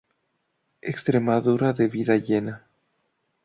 [0.93, 2.59] Extremadura de vida llena.